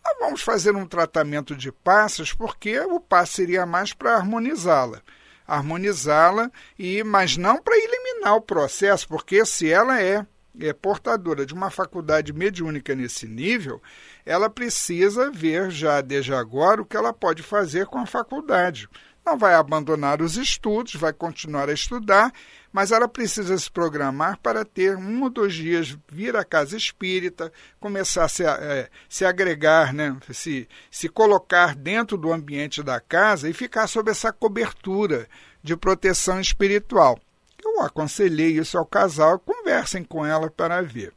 Nós 0.04 0.18
vamos 0.20 0.42
fazer 0.42 0.76
um 0.76 0.88
tratamento 0.88 1.56
de 1.56 1.72
passos 1.72 2.34
porque 2.34 2.80
o 2.80 3.00
passo 3.00 3.34
seria 3.34 3.66
mais 3.66 3.94
para 3.94 4.16
harmonizá-la. 4.16 5.02
Harmonizá-la, 5.46 6.50
e 6.80 7.04
mas 7.04 7.36
não 7.36 7.62
para 7.62 7.78
eliminar 7.78 8.36
o 8.36 8.42
processo, 8.42 9.08
porque 9.08 9.46
se 9.46 9.70
ela 9.70 10.02
é, 10.02 10.26
é 10.60 10.74
portadora 10.74 11.46
de 11.46 11.54
uma 11.54 11.70
faculdade 11.70 12.34
mediúnica 12.34 12.94
nesse 12.94 13.28
nível, 13.28 13.82
ela 14.26 14.50
precisa 14.50 15.32
ver 15.32 15.72
já 15.72 16.02
desde 16.02 16.34
agora 16.34 16.82
o 16.82 16.86
que 16.86 16.98
ela 16.98 17.14
pode 17.14 17.42
fazer 17.42 17.86
com 17.86 18.00
a 18.00 18.06
faculdade 18.06 18.90
não 19.26 19.38
vai 19.38 19.54
abandonar 19.54 20.22
os 20.22 20.36
estudos, 20.36 20.96
vai 20.96 21.14
continuar 21.14 21.70
a 21.70 21.74
estudar, 21.74 22.34
mas 22.72 22.92
ela 22.92 23.08
precisa 23.08 23.58
se 23.58 23.70
programar 23.70 24.40
para 24.40 24.66
ter 24.66 24.98
um 24.98 25.24
ou 25.24 25.30
dois 25.30 25.54
dias 25.54 25.98
vir 26.12 26.36
à 26.36 26.44
casa 26.44 26.76
espírita, 26.76 27.52
começar 27.80 28.26
a 28.26 28.30
se, 28.30 28.44
é, 28.44 28.90
se 29.08 29.24
agregar, 29.24 29.94
né? 29.94 30.18
se, 30.32 30.68
se 30.90 31.08
colocar 31.08 31.76
dentro 31.76 32.18
do 32.18 32.32
ambiente 32.32 32.82
da 32.82 33.00
casa 33.00 33.50
e 33.50 33.54
ficar 33.54 33.88
sob 33.88 34.10
essa 34.10 34.32
cobertura 34.32 35.28
de 35.64 35.76
proteção 35.78 36.40
espiritual. 36.40 37.20
Eu 37.64 37.82
aconselhei 37.82 38.58
isso 38.58 38.78
ao 38.78 38.86
casal, 38.86 39.38
conversem 39.72 40.04
com 40.04 40.26
ela 40.26 40.50
para 40.50 40.82
ver. 40.82 41.14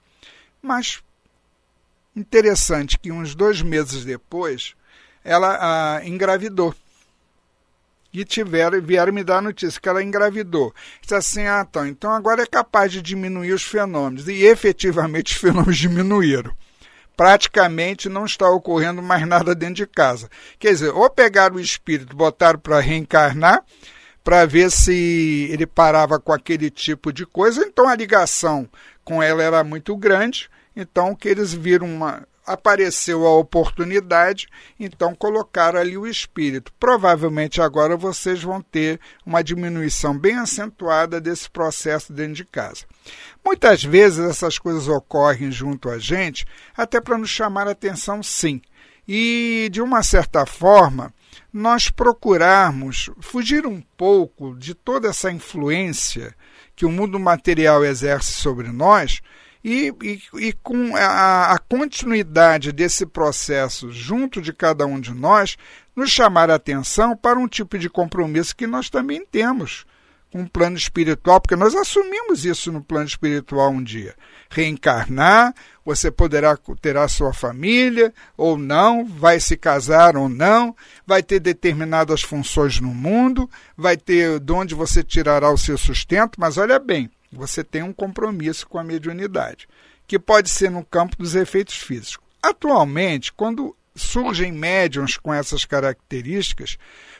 Mas 0.62 1.02
interessante 2.14 2.99
que 2.99 3.11
uns 3.11 3.34
dois 3.34 3.61
meses 3.61 4.04
depois 4.04 4.75
ela 5.25 5.58
ah, 5.61 6.06
engravidou 6.06 6.73
e 8.12 8.25
tiveram, 8.25 8.80
vieram 8.80 9.12
me 9.12 9.25
dar 9.25 9.38
a 9.38 9.42
notícia 9.42 9.80
que 9.80 9.88
ela 9.88 10.02
engravidou. 10.02 10.73
Disse 11.00 11.14
assim, 11.16 11.46
ah, 11.46 11.66
então, 11.68 11.84
então 11.84 12.12
agora 12.12 12.42
é 12.42 12.46
capaz 12.46 12.92
de 12.92 13.02
diminuir 13.02 13.52
os 13.52 13.64
fenômenos. 13.64 14.28
E 14.28 14.44
efetivamente 14.44 15.34
os 15.34 15.40
fenômenos 15.40 15.76
diminuíram. 15.78 16.54
Praticamente 17.16 18.08
não 18.08 18.25
está 18.25 18.49
ocorrendo 18.49 19.02
mais 19.02 19.26
nada 19.26 19.54
dentro 19.54 19.75
de 19.75 19.87
casa. 19.87 20.30
Quer 20.61 20.73
dizer, 20.73 20.90
ou 20.90 21.11
pegaram 21.11 21.56
o 21.56 21.61
espírito, 21.61 22.14
botaram 22.14 22.58
para 22.58 22.80
reencarnar, 22.80 23.64
para 24.24 24.46
ver 24.46 24.70
se 24.70 25.48
ele 25.52 25.66
parava 25.66 26.18
com 26.18 26.32
aquele 26.32 26.70
tipo 26.70 27.12
de 27.12 27.26
coisa, 27.26 27.62
então 27.62 27.86
a 27.86 27.94
ligação 27.94 28.66
com 29.04 29.22
ela 29.22 29.42
era 29.42 29.62
muito 29.62 29.94
grande, 29.94 30.48
então 30.74 31.14
que 31.14 31.28
eles 31.28 31.52
viram 31.52 31.86
uma, 31.86 32.26
apareceu 32.46 33.26
a 33.26 33.36
oportunidade, 33.36 34.48
então 34.80 35.14
colocaram 35.14 35.78
ali 35.78 35.96
o 35.96 36.06
espírito. 36.06 36.72
Provavelmente 36.80 37.60
agora 37.60 37.96
vocês 37.96 38.42
vão 38.42 38.62
ter 38.62 38.98
uma 39.26 39.42
diminuição 39.42 40.16
bem 40.18 40.36
acentuada 40.36 41.20
desse 41.20 41.50
processo 41.50 42.12
dentro 42.12 42.34
de 42.34 42.44
casa. 42.44 42.84
Muitas 43.44 43.84
vezes 43.84 44.18
essas 44.18 44.58
coisas 44.58 44.88
ocorrem 44.88 45.52
junto 45.52 45.90
a 45.90 45.98
gente, 45.98 46.46
até 46.76 47.00
para 47.00 47.18
nos 47.18 47.30
chamar 47.30 47.68
a 47.68 47.72
atenção, 47.72 48.22
sim. 48.22 48.60
E, 49.06 49.68
de 49.70 49.82
uma 49.82 50.02
certa 50.02 50.46
forma, 50.46 51.12
nós 51.52 51.90
procurarmos 51.90 53.10
fugir 53.20 53.66
um 53.66 53.80
pouco 53.96 54.56
de 54.56 54.74
toda 54.74 55.08
essa 55.08 55.30
influência 55.30 56.34
que 56.76 56.84
o 56.84 56.90
mundo 56.90 57.18
material 57.18 57.84
exerce 57.84 58.32
sobre 58.32 58.68
nós 58.68 59.20
e, 59.64 59.92
e, 60.02 60.22
e 60.46 60.52
com 60.52 60.94
a, 60.94 61.52
a, 61.52 61.58
continuidade 61.58 62.70
desse 62.70 63.06
processo 63.06 63.90
junto 63.90 64.42
de 64.42 64.52
cada 64.52 64.84
um 64.84 65.00
de 65.00 65.14
nós, 65.14 65.56
nos 65.96 66.10
chamar 66.10 66.50
a 66.50 66.56
atenção 66.56 67.16
para 67.16 67.38
um 67.38 67.48
tipo 67.48 67.78
de 67.78 67.88
compromisso 67.88 68.54
que 68.54 68.66
nós 68.66 68.90
também 68.90 69.24
temos 69.24 69.86
o 70.40 70.50
plano 70.50 70.76
espiritual, 70.76 71.40
porque 71.40 71.54
nós 71.54 71.76
assumimos 71.76 72.44
isso 72.44 72.72
no 72.72 72.82
plano 72.82 73.06
espiritual 73.06 73.70
um 73.70 73.82
dia. 73.82 74.16
Reencarnar, 74.50 75.54
você 75.84 76.10
poderá 76.10 76.58
ter 76.80 76.96
a 76.96 77.06
sua 77.06 77.32
família 77.32 78.12
ou 78.36 78.58
não, 78.58 79.04
vai 79.04 79.38
se 79.38 79.56
casar 79.56 80.16
ou 80.16 80.28
não, 80.28 80.74
vai 81.06 81.22
ter 81.22 81.38
determinadas 81.38 82.22
funções 82.22 82.80
no 82.80 82.92
mundo, 82.92 83.48
vai 83.76 83.96
ter 83.96 84.40
de 84.40 84.52
onde 84.52 84.74
você 84.74 85.04
tirará 85.04 85.50
o 85.52 85.58
seu 85.58 85.78
sustento, 85.78 86.40
mas 86.40 86.58
olha 86.58 86.80
bem, 86.80 87.08
você 87.32 87.62
tem 87.62 87.84
um 87.84 87.92
compromisso 87.92 88.66
com 88.66 88.78
a 88.78 88.84
mediunidade, 88.84 89.68
que 90.04 90.18
pode 90.18 90.50
ser 90.50 90.70
no 90.70 90.84
campo 90.84 91.16
dos 91.16 91.36
efeitos 91.36 91.76
físicos. 91.76 92.24
Atualmente, 92.42 93.32
quando 93.32 93.76
surgem 93.96 94.50
médiums 94.50 95.16
com 95.16 95.32
essas 95.32 95.64
características, 95.64 96.76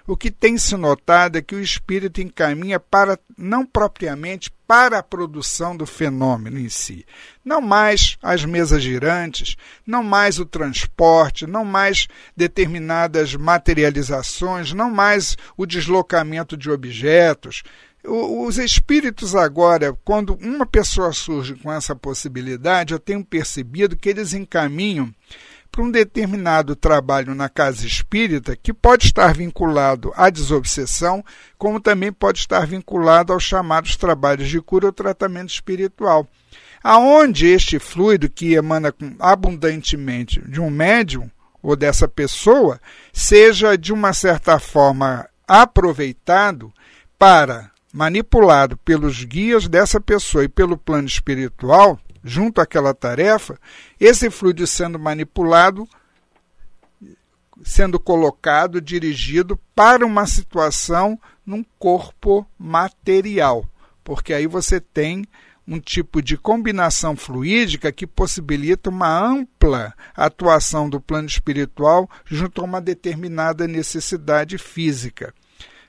o 0.07 0.17
que 0.17 0.31
tem 0.31 0.59
se 0.59 0.77
notado 0.77 1.39
é 1.39 1.43
que 1.43 1.55
o 1.55 1.61
espírito 1.61 2.21
encaminha 2.21 2.79
para 2.79 3.19
não 3.39 3.65
propriamente 3.65 4.51
para 4.67 4.99
a 4.99 5.03
produção 5.03 5.77
do 5.77 5.87
fenômeno 5.87 6.59
em 6.59 6.69
si, 6.69 7.07
não 7.45 7.61
mais 7.61 8.17
as 8.23 8.45
mesas 8.45 8.83
girantes, 8.83 9.57
não 9.87 10.03
mais 10.03 10.39
o 10.39 10.45
transporte, 10.45 11.47
não 11.47 11.65
mais 11.65 12.09
determinadas 12.37 13.35
materializações, 13.35 14.73
não 14.73 14.91
mais 14.91 15.37
o 15.57 15.65
deslocamento 15.65 16.57
de 16.57 16.71
objetos, 16.71 17.63
os 18.07 18.59
espíritos 18.59 19.35
agora, 19.35 19.97
quando 20.05 20.35
uma 20.35 20.67
pessoa 20.67 21.13
surge 21.13 21.55
com 21.55 21.73
essa 21.73 21.97
possibilidade, 21.97 22.93
eu 22.93 22.99
tenho 22.99 23.25
percebido 23.25 23.97
que 23.97 24.11
eles 24.11 24.35
encaminham 24.35 25.11
para 25.75 25.83
um 25.83 25.91
determinado 25.91 26.77
trabalho 26.77 27.35
na 27.35 27.49
casa 27.49 27.85
espírita 27.85 28.55
que 28.55 28.73
pode 28.73 29.07
estar 29.07 29.35
vinculado 29.35 30.13
à 30.15 30.31
desobsessão, 30.31 31.25
como 31.59 31.81
também 31.81 32.13
pode 32.13 32.39
estar 32.39 32.65
vinculado 32.65 33.33
aos 33.33 33.43
chamados 33.43 33.97
trabalhos 33.97 34.49
de 34.49 34.61
cura 34.61 34.87
ou 34.87 34.93
tratamento 34.93 35.51
espiritual. 35.51 36.29
Aonde 36.81 37.49
este 37.49 37.81
fluido 37.81 38.31
que 38.31 38.55
emana 38.55 38.95
abundantemente 39.19 40.41
de 40.49 40.61
um 40.61 40.71
médium 40.71 41.29
ou 41.61 41.75
dessa 41.75 42.07
pessoa 42.07 42.81
seja 43.13 43.77
de 43.77 43.93
uma 43.93 44.13
certa 44.13 44.61
forma 44.61 45.29
aproveitado 45.49 46.73
para 47.19 47.73
manipulado 47.93 48.77
pelos 48.77 49.25
guias 49.25 49.67
dessa 49.67 50.01
pessoa 50.01 50.45
e 50.45 50.49
pelo 50.49 50.77
plano 50.77 51.09
espiritual, 51.09 51.99
junto 52.25 52.61
àquela 52.61 52.95
tarefa, 52.95 53.61
esse 54.01 54.31
fluido 54.31 54.67
sendo 54.67 54.99
manipulado, 54.99 55.87
sendo 57.63 58.01
colocado, 58.01 58.81
dirigido 58.81 59.61
para 59.75 60.07
uma 60.07 60.27
situação 60.27 61.21
num 61.45 61.63
corpo 61.79 62.47
material, 62.59 63.69
porque 64.03 64.33
aí 64.33 64.47
você 64.47 64.81
tem 64.81 65.27
um 65.67 65.79
tipo 65.79 66.21
de 66.21 66.37
combinação 66.37 67.17
fluídica 67.17 67.91
que 67.93 68.07
possibilita 68.07 68.91
uma 68.91 69.09
ampla 69.09 69.95
atuação 70.15 70.91
do 70.91 71.01
plano 71.01 71.27
espiritual 71.27 72.09
junto 72.25 72.61
a 72.61 72.65
uma 72.65 72.81
determinada 72.81 73.67
necessidade 73.67 74.59
física. 74.59 75.33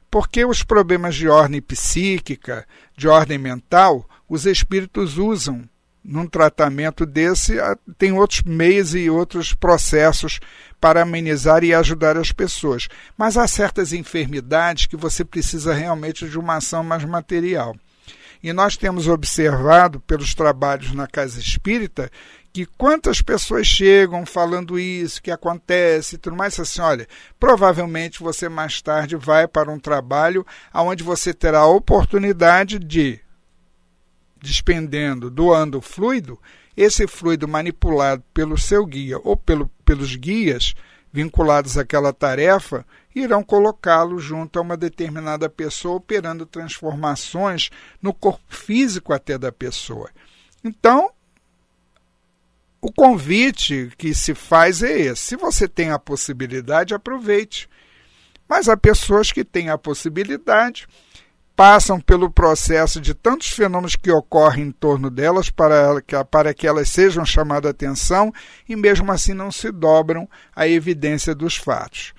Porque 0.10 0.45
os 0.45 0.63
problemas 0.63 1.15
de 1.15 1.28
ordem 1.28 1.62
psíquica, 1.62 2.65
de 2.95 3.08
ordem 3.08 3.38
mental, 3.38 4.10
os 4.30 4.45
espíritos 4.45 5.17
usam 5.17 5.67
num 6.06 6.28
tratamento 6.28 7.06
desse, 7.06 7.56
tem 7.98 8.12
outros 8.12 8.44
meios 8.44 8.94
e 8.94 9.10
outros 9.10 9.54
processos 9.54 10.39
para 10.80 11.02
amenizar 11.02 11.63
e 11.63 11.74
ajudar 11.74 12.15
as 12.15 12.32
pessoas. 12.32 12.88
Mas 13.18 13.38
há 13.38 13.48
certas 13.48 13.91
enfermidades 13.91 14.86
que 14.86 14.96
você 14.96 15.26
precisa 15.26 15.74
realmente 15.74 16.30
de 16.30 16.38
uma 16.38 16.58
ação 16.58 16.84
mais 16.84 17.04
material. 17.04 17.76
E 18.44 18.54
nós 18.54 18.78
temos 18.78 19.08
observado 19.08 20.00
pelos 20.02 20.36
trabalhos 20.36 20.94
na 20.94 21.08
casa 21.08 21.39
espírita 21.39 22.12
que 22.54 22.65
quantas 22.65 23.22
pessoas 23.22 23.68
chegam 23.68 24.26
falando 24.26 24.80
isso, 24.80 25.22
que 25.22 25.32
acontece 25.32 26.15
e 26.15 26.18
tudo 26.18 26.38
mais, 26.38 26.58
assim, 26.58 26.80
olha, 26.80 27.08
provavelmente 27.38 28.22
você 28.24 28.48
mais 28.48 28.82
tarde 28.82 29.18
vai 29.18 29.46
para 29.46 29.70
um 29.70 29.80
trabalho 29.80 30.46
onde 30.74 31.04
você 31.04 31.34
terá 31.34 31.60
a 31.60 31.68
oportunidade 31.68 32.80
de, 32.80 33.20
despendendo, 34.41 35.30
doando 35.30 35.82
fluido, 35.82 36.39
esse 36.76 37.08
fluido 37.08 37.48
manipulado 37.48 38.24
pelo 38.34 38.58
seu 38.58 38.86
guia 38.86 39.17
ou 39.24 39.38
pelo, 39.38 39.69
pelos 39.84 40.15
guias 40.15 40.74
vinculados 41.12 41.78
àquela 41.78 42.12
tarefa, 42.12 42.86
irão 43.15 43.41
colocá-lo 43.41 44.19
junto 44.19 44.60
a 44.60 44.62
uma 44.62 44.76
determinada 44.76 45.50
pessoa, 45.50 45.95
operando 45.95 46.45
transformações 46.45 47.69
no 48.02 48.13
corpo 48.13 48.43
físico 48.50 49.13
até 49.13 49.38
da 49.38 49.52
pessoa. 49.52 50.10
Então, 50.62 51.10
o 52.82 52.91
convite 52.91 53.91
que 53.98 54.13
se 54.13 54.36
faz 54.36 54.84
é 54.84 55.00
esse: 55.00 55.21
se 55.21 55.36
você 55.38 55.67
tem 55.67 55.91
a 55.91 55.98
possibilidade, 55.98 56.93
aproveite. 56.93 57.69
Mas 58.48 58.67
há 58.67 58.76
pessoas 58.76 59.32
que 59.32 59.43
têm 59.43 59.69
a 59.69 59.78
possibilidade, 59.78 60.88
passam 61.56 62.00
pelo 62.00 62.30
processo 62.30 63.00
de 63.00 63.13
tantos 63.13 63.50
fenômenos 63.50 63.96
que 63.96 64.12
ocorrem 64.12 64.65
em 64.65 64.72
torno 64.72 65.10
delas 65.10 65.50
para, 65.50 66.04
para 66.30 66.54
que 66.54 66.68
elas 66.68 66.89
sejam 66.89 67.26
chamadas 67.26 67.72
atenção 67.72 68.34
e 68.68 68.76
mesmo 68.76 69.12
assim 69.12 69.34
não 69.34 69.52
se 69.52 69.72
dobram 69.72 70.28
à 70.56 70.68
evidência 70.68 71.34
dos 71.34 71.56
fatos. 71.56 72.13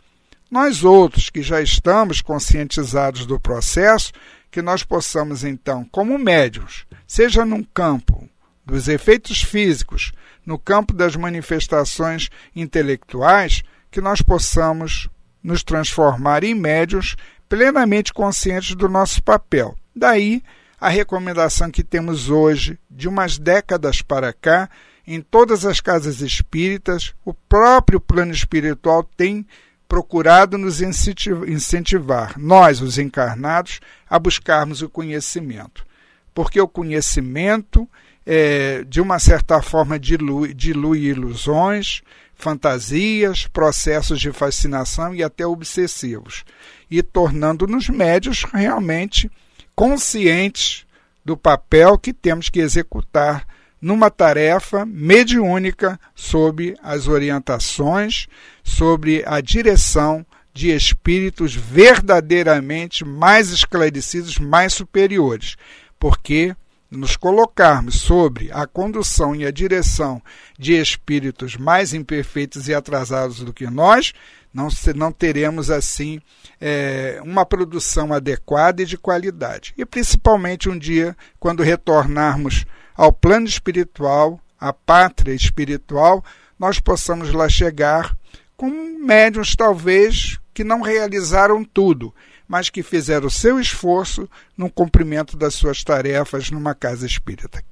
Nós 0.50 0.84
outros 0.84 1.28
que 1.28 1.42
já 1.42 1.60
estamos 1.60 2.22
conscientizados 2.22 3.26
do 3.26 3.38
processo, 3.38 4.12
que 4.50 4.62
nós 4.62 4.82
possamos 4.82 5.44
então, 5.44 5.84
como 5.90 6.18
médios, 6.18 6.86
seja 7.06 7.44
num 7.44 7.62
campo 7.62 8.28
dos 8.64 8.88
efeitos 8.88 9.42
físicos, 9.42 10.12
no 10.46 10.58
campo 10.58 10.94
das 10.94 11.14
manifestações 11.14 12.30
intelectuais, 12.54 13.62
que 13.90 14.00
nós 14.00 14.22
possamos 14.22 15.10
nos 15.42 15.62
transformar 15.62 16.42
em 16.42 16.54
médios 16.54 17.16
plenamente 17.48 18.12
conscientes 18.12 18.74
do 18.74 18.88
nosso 18.88 19.22
papel. 19.22 19.76
Daí 19.94 20.42
a 20.80 20.88
recomendação 20.88 21.70
que 21.70 21.82
temos 21.82 22.28
hoje, 22.28 22.78
de 22.90 23.08
umas 23.08 23.38
décadas 23.38 24.02
para 24.02 24.32
cá, 24.32 24.68
em 25.06 25.20
todas 25.20 25.64
as 25.64 25.80
casas 25.80 26.20
espíritas, 26.20 27.14
o 27.24 27.32
próprio 27.32 28.00
plano 28.00 28.32
espiritual 28.32 29.02
tem 29.02 29.46
procurado 29.88 30.58
nos 30.58 30.80
incentivar, 30.82 32.34
nós, 32.36 32.80
os 32.80 32.98
encarnados, 32.98 33.80
a 34.08 34.18
buscarmos 34.18 34.82
o 34.82 34.88
conhecimento. 34.88 35.86
Porque 36.34 36.60
o 36.60 36.68
conhecimento 36.68 37.88
é, 38.26 38.82
de 38.82 39.00
uma 39.00 39.20
certa 39.20 39.62
forma, 39.62 39.98
dilui, 39.98 40.52
dilui 40.52 41.04
ilusões, 41.04 42.02
fantasias, 42.36 43.46
processos 43.46 44.20
de 44.20 44.30
fascinação 44.30 45.14
e 45.14 45.22
até 45.22 45.46
obsessivos, 45.46 46.44
e 46.90 47.02
tornando-nos 47.02 47.88
médios 47.88 48.44
realmente 48.44 49.30
conscientes 49.74 50.86
do 51.24 51.36
papel 51.36 51.98
que 51.98 52.12
temos 52.12 52.48
que 52.48 52.60
executar 52.60 53.46
numa 53.80 54.10
tarefa 54.10 54.86
mediúnica 54.86 55.98
sob 56.14 56.76
as 56.82 57.08
orientações, 57.08 58.26
sobre 58.62 59.22
a 59.26 59.40
direção 59.40 60.24
de 60.52 60.74
espíritos 60.74 61.54
verdadeiramente 61.54 63.04
mais 63.04 63.50
esclarecidos, 63.50 64.38
mais 64.38 64.72
superiores, 64.72 65.56
porque 65.98 66.56
nos 66.90 67.16
colocarmos 67.16 67.96
sobre 67.96 68.50
a 68.52 68.66
condução 68.66 69.34
e 69.34 69.44
a 69.44 69.50
direção 69.50 70.22
de 70.58 70.74
espíritos 70.74 71.56
mais 71.56 71.92
imperfeitos 71.92 72.68
e 72.68 72.74
atrasados 72.74 73.40
do 73.40 73.52
que 73.52 73.66
nós, 73.66 74.12
não, 74.54 74.68
não 74.94 75.12
teremos 75.12 75.70
assim 75.70 76.20
é, 76.60 77.20
uma 77.22 77.44
produção 77.44 78.12
adequada 78.12 78.82
e 78.82 78.86
de 78.86 78.96
qualidade. 78.96 79.74
E 79.76 79.84
principalmente 79.84 80.68
um 80.68 80.78
dia, 80.78 81.16
quando 81.38 81.62
retornarmos 81.62 82.64
ao 82.96 83.12
plano 83.12 83.46
espiritual, 83.46 84.40
à 84.58 84.72
pátria 84.72 85.34
espiritual, 85.34 86.24
nós 86.58 86.80
possamos 86.80 87.32
lá 87.32 87.48
chegar 87.48 88.16
com 88.56 88.70
médiums 89.04 89.54
talvez 89.54 90.38
que 90.54 90.64
não 90.64 90.80
realizaram 90.80 91.62
tudo, 91.62 92.14
mas 92.48 92.70
que 92.70 92.82
fizeram 92.82 93.26
o 93.26 93.30
seu 93.30 93.58
esforço 93.58 94.28
no 94.56 94.70
cumprimento 94.70 95.36
das 95.36 95.54
suas 95.54 95.82
tarefas 95.82 96.50
numa 96.50 96.74
casa 96.74 97.06
espírita. 97.06 97.62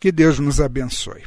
Que 0.00 0.12
Deus 0.12 0.38
nos 0.38 0.60
abençoe. 0.60 1.24